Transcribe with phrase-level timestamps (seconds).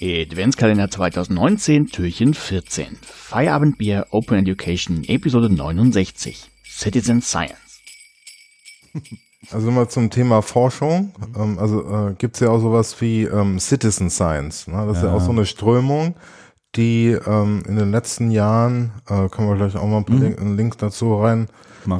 [0.00, 2.98] Adventskalender 2019, Türchen 14.
[3.00, 6.50] Feierabendbier Open Education, Episode 69.
[6.64, 7.80] Citizen Science.
[9.52, 11.12] Also immer zum Thema Forschung.
[11.36, 14.66] Ähm, also äh, gibt es ja auch sowas wie ähm, Citizen Science.
[14.68, 14.86] Ne?
[14.86, 15.02] Das ja.
[15.02, 16.14] ist ja auch so eine Strömung,
[16.76, 20.56] die ähm, in den letzten Jahren, äh, können wir gleich auch mal ein paar mhm.
[20.56, 21.48] Links dazu rein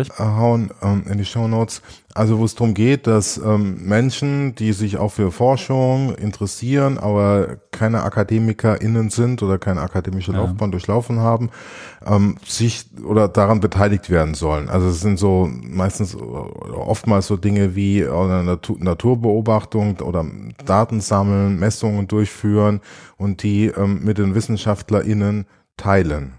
[0.00, 0.18] ich.
[0.18, 1.82] hauen ähm, in die Show Notes.
[2.14, 7.58] Also wo es darum geht, dass ähm, Menschen, die sich auch für Forschung interessieren, aber
[7.70, 10.38] keine AkademikerInnen sind oder keine akademische ja.
[10.38, 11.50] Laufbahn durchlaufen haben,
[12.04, 14.68] ähm, sich oder daran beteiligt werden sollen.
[14.68, 20.26] Also es sind so meistens oftmals so Dinge wie äh, Natur, Naturbeobachtung oder
[20.64, 22.80] Daten sammeln, Messungen durchführen
[23.16, 26.34] und die ähm, mit den WissenschaftlerInnen teilen.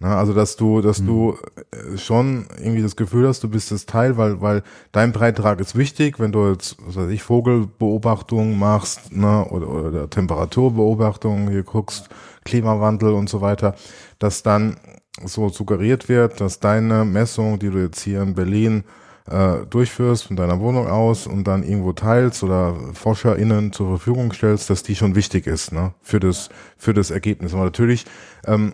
[0.00, 1.06] Na, also dass du, dass mhm.
[1.06, 1.36] du
[1.72, 5.76] äh, schon irgendwie das Gefühl hast, du bist das Teil, weil, weil dein Beitrag ist
[5.76, 12.10] wichtig, wenn du jetzt, was weiß ich, Vogelbeobachtungen machst, ne, oder, oder Temperaturbeobachtungen hier guckst,
[12.44, 13.74] Klimawandel und so weiter,
[14.20, 14.76] dass dann
[15.24, 18.84] so suggeriert wird, dass deine Messung, die du jetzt hier in Berlin
[19.30, 24.70] äh, durchführst von deiner Wohnung aus und dann irgendwo teilst oder ForscherInnen zur Verfügung stellst,
[24.70, 27.54] dass die schon wichtig ist, ne, für das, für das Ergebnis.
[27.54, 28.04] Aber natürlich,
[28.46, 28.72] ähm,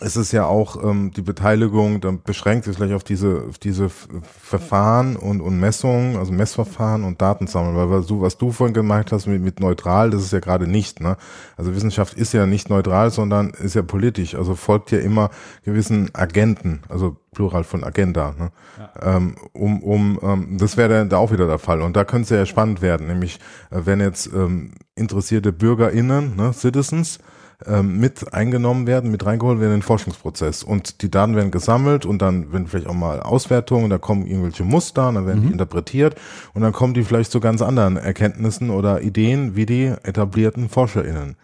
[0.00, 3.88] es ist ja auch ähm, die Beteiligung, dann beschränkt sich vielleicht auf diese, auf diese
[3.88, 9.12] Verfahren und, und Messungen, also Messverfahren und Datensammeln, weil was du, was du vorhin gemacht
[9.12, 11.16] hast mit, mit neutral, das ist ja gerade nicht, ne?
[11.56, 15.30] Also Wissenschaft ist ja nicht neutral, sondern ist ja politisch, also folgt ja immer
[15.64, 18.50] gewissen Agenten, also Plural von Agenda, ne?
[18.78, 19.16] Ja.
[19.16, 21.82] Ähm, um, um, ähm, das wäre dann da auch wieder der Fall.
[21.82, 23.38] Und da könnte es ja spannend werden, nämlich
[23.70, 27.20] äh, wenn jetzt ähm, interessierte BürgerInnen, ne, Citizens,
[27.66, 30.62] ähm, mit eingenommen werden, mit reingeholt werden in den Forschungsprozess.
[30.62, 34.64] Und die Daten werden gesammelt und dann werden vielleicht auch mal Auswertungen, da kommen irgendwelche
[34.64, 35.46] Muster, dann werden mhm.
[35.46, 36.16] die interpretiert
[36.52, 41.36] und dann kommen die vielleicht zu ganz anderen Erkenntnissen oder Ideen wie die etablierten ForscherInnen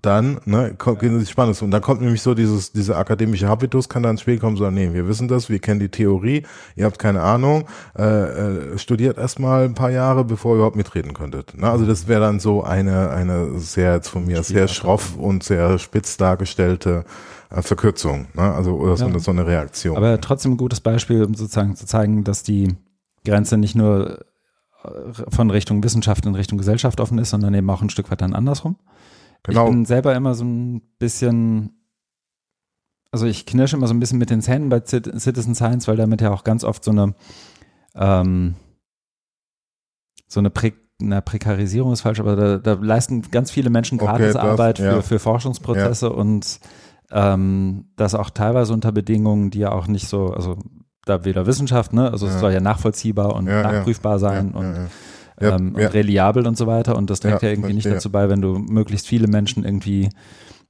[0.00, 1.10] dann ne, kommt ja.
[1.10, 1.60] es spannend.
[1.60, 4.70] Und dann kommt nämlich so dieses, dieser akademische Habitus, kann dann ins Spiel kommen, so,
[4.70, 6.44] nee, wir wissen das, wir kennen die Theorie,
[6.76, 7.64] ihr habt keine Ahnung,
[7.98, 11.58] äh, äh, studiert erstmal ein paar Jahre, bevor ihr überhaupt mitreden könntet.
[11.58, 11.68] Ne?
[11.68, 15.78] Also das wäre dann so eine, eine sehr, jetzt von mir, sehr schroff und sehr
[15.78, 17.04] spitz dargestellte
[17.50, 18.28] äh, Verkürzung.
[18.34, 18.42] Ne?
[18.42, 19.18] Also oder so, ja.
[19.18, 19.96] so eine Reaktion.
[19.96, 22.74] Aber trotzdem ein gutes Beispiel, um sozusagen zu zeigen, dass die
[23.24, 24.20] Grenze nicht nur
[24.84, 24.88] äh,
[25.28, 28.34] von Richtung Wissenschaft in Richtung Gesellschaft offen ist, sondern eben auch ein Stück weit dann
[28.34, 28.76] andersrum.
[29.46, 29.66] Genau.
[29.66, 31.70] Ich bin selber immer so ein bisschen,
[33.12, 36.20] also ich knirsche immer so ein bisschen mit den Zähnen bei Citizen Science, weil damit
[36.20, 37.14] ja auch ganz oft so eine,
[37.94, 38.56] ähm,
[40.26, 44.80] so eine Prä na, Prekarisierung ist falsch, aber da, da leisten ganz viele Menschen Gratisarbeit
[44.80, 44.94] okay, ja.
[44.96, 46.12] für, für Forschungsprozesse ja.
[46.12, 46.58] und
[47.10, 50.56] ähm, das auch teilweise unter Bedingungen, die ja auch nicht so, also
[51.04, 52.32] da weder Wissenschaft, ne, also ja.
[52.32, 54.88] es soll ja nachvollziehbar und nachprüfbar sein und
[55.40, 55.88] ja, ähm, ja.
[55.88, 56.96] reliabel und so weiter.
[56.96, 60.10] Und das trägt ja, ja irgendwie nicht dazu bei, wenn du möglichst viele Menschen irgendwie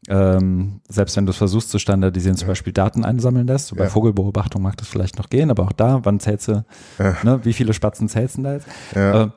[0.09, 3.69] ähm, selbst wenn du es versuchst zu standardisieren, zum Beispiel Daten einsammeln lässt.
[3.69, 6.65] So bei Vogelbeobachtung mag das vielleicht noch gehen, aber auch da, wann zählst du,
[6.99, 8.66] ne, wie viele Spatzen zählst du da jetzt?
[8.94, 9.28] Äh,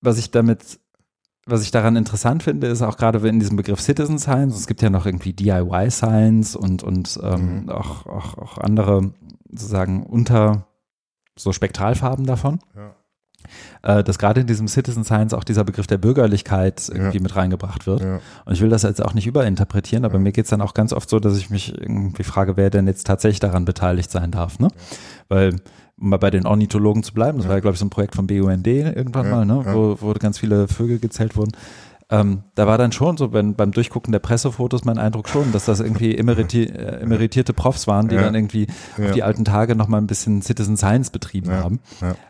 [0.00, 0.78] was ich damit,
[1.46, 4.82] was ich daran interessant finde, ist auch gerade in diesem Begriff Citizen Science, es gibt
[4.82, 7.68] ja noch irgendwie DIY Science und, und ähm, mhm.
[7.70, 9.12] auch, auch, auch andere
[9.50, 10.68] sozusagen unter
[11.36, 12.60] so Spektralfarben davon.
[12.76, 12.94] Ja
[13.82, 17.22] dass gerade in diesem Citizen Science auch dieser Begriff der Bürgerlichkeit irgendwie ja.
[17.22, 18.02] mit reingebracht wird.
[18.02, 18.20] Ja.
[18.44, 20.20] Und ich will das jetzt auch nicht überinterpretieren, aber ja.
[20.20, 22.86] mir geht es dann auch ganz oft so, dass ich mich irgendwie frage, wer denn
[22.86, 24.58] jetzt tatsächlich daran beteiligt sein darf.
[24.58, 24.68] Ne?
[25.28, 25.56] Weil
[25.96, 28.16] um mal bei den Ornithologen zu bleiben, das war ja, glaube ich, so ein Projekt
[28.16, 29.64] vom BUND irgendwann mal, ne?
[29.64, 31.52] wo, wo ganz viele Vögel gezählt wurden
[32.10, 35.64] ähm, da war dann schon so wenn, beim Durchgucken der Pressefotos mein Eindruck schon, dass
[35.64, 38.22] das irgendwie emeriti äh, emeritierte Profs waren, die ja.
[38.22, 38.66] dann irgendwie
[38.98, 39.06] ja.
[39.06, 41.62] auf die alten Tage noch mal ein bisschen Citizen Science betrieben ja.
[41.62, 41.80] haben.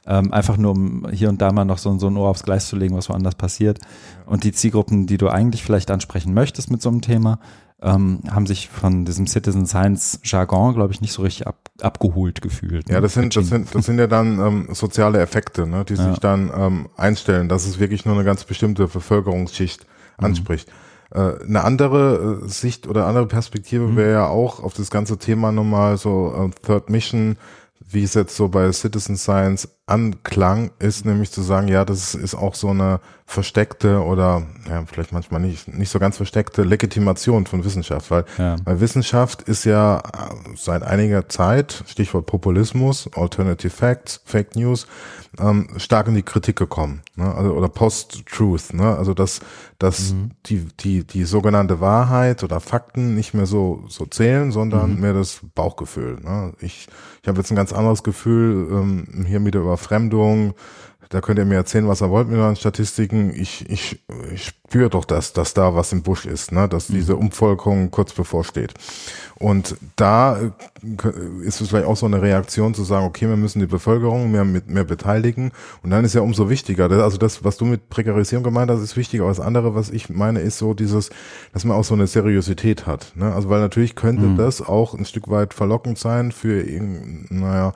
[0.07, 2.69] Ähm, einfach nur, um hier und da mal noch so, so ein Ohr aufs Gleis
[2.69, 3.81] zu legen, was woanders passiert.
[4.27, 7.41] Und die Zielgruppen, die du eigentlich vielleicht ansprechen möchtest mit so einem Thema,
[7.83, 12.41] ähm, haben sich von diesem Citizen Science Jargon, glaube ich, nicht so richtig ab, abgeholt
[12.41, 12.89] gefühlt.
[12.89, 12.95] Ne?
[12.95, 16.11] Ja, das sind, das sind, das sind ja dann ähm, soziale Effekte, ne, die ja.
[16.11, 19.85] sich dann ähm, einstellen, dass es wirklich nur eine ganz bestimmte Bevölkerungsschicht
[20.19, 20.25] mhm.
[20.25, 20.69] anspricht.
[20.69, 21.21] Mhm.
[21.21, 23.97] Äh, eine andere äh, Sicht oder andere Perspektive mhm.
[23.97, 27.37] wäre ja auch auf das ganze Thema nochmal so äh, Third Mission,
[27.81, 32.35] wie es jetzt so bei Citizen Science anklang, ist nämlich zu sagen, ja, das ist
[32.35, 37.65] auch so eine versteckte oder ja, vielleicht manchmal nicht, nicht so ganz versteckte Legitimation von
[37.65, 38.57] Wissenschaft, weil, ja.
[38.65, 44.87] weil Wissenschaft ist ja äh, seit einiger Zeit, Stichwort Populismus, Alternative Facts, Fake News,
[45.39, 47.35] ähm, stark in die Kritik gekommen, ne?
[47.35, 48.97] also, oder Post-Truth, ne?
[48.97, 49.41] also dass,
[49.79, 50.31] dass mhm.
[50.47, 55.01] die, die, die sogenannte Wahrheit oder Fakten nicht mehr so, so zählen, sondern mhm.
[55.01, 56.19] mehr das Bauchgefühl.
[56.23, 56.53] Ne?
[56.61, 56.89] Ich,
[57.23, 60.55] ich habe jetzt ein ganz anderes Gefühl, ähm, hier mit der Überfremdung,
[61.11, 63.33] da könnt ihr mir erzählen, was ihr wollt mit euren Statistiken.
[63.37, 64.01] Ich, ich,
[64.33, 66.69] ich spüre doch, dass, dass da was im Busch ist, ne?
[66.69, 66.95] dass mhm.
[66.95, 68.75] diese Umvolkung kurz bevorsteht.
[69.37, 70.51] Und da äh,
[71.45, 74.45] ist es vielleicht auch so eine Reaktion zu sagen, okay, wir müssen die Bevölkerung mehr,
[74.45, 75.53] mit, mehr beteiligen.
[75.83, 78.97] Und dann ist ja umso wichtiger, also das, was du mit Prekarisierung gemeint hast, ist
[78.97, 79.21] wichtig.
[79.21, 81.11] Aber das andere, was ich meine, ist so dieses,
[81.53, 83.13] dass man auch so eine Seriosität hat.
[83.15, 83.33] Ne?
[83.33, 84.37] Also weil natürlich könnte mhm.
[84.37, 86.65] das auch ein Stück weit verlockend sein für,
[87.29, 87.73] naja,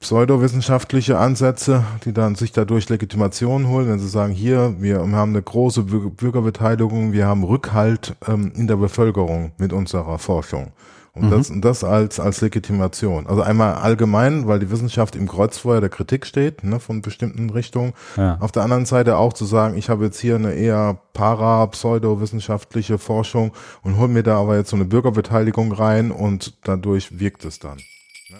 [0.00, 5.42] pseudowissenschaftliche Ansätze, die dann sich dadurch Legitimation holen, wenn sie sagen, hier, wir haben eine
[5.42, 10.72] große Bürgerbeteiligung, wir haben Rückhalt ähm, in der Bevölkerung mit unserer Forschung.
[11.18, 11.30] Und mhm.
[11.30, 13.26] das, und das als, als Legitimation.
[13.26, 17.92] Also einmal allgemein, weil die Wissenschaft im Kreuzfeuer der Kritik steht, ne, von bestimmten Richtungen.
[18.16, 18.36] Ja.
[18.40, 23.52] Auf der anderen Seite auch zu sagen, ich habe jetzt hier eine eher para-pseudowissenschaftliche Forschung
[23.82, 27.78] und hol mir da aber jetzt so eine Bürgerbeteiligung rein und dadurch wirkt es dann.
[28.30, 28.36] Ne?